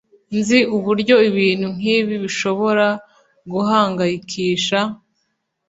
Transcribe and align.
Nzi 0.37 0.59
uburyo 0.75 1.15
ibintu 1.29 1.67
nkibi 1.77 2.15
bishobora 2.23 2.87
guhangayikisha 3.51 4.79